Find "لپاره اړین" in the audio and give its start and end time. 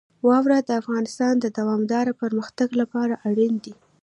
2.81-3.53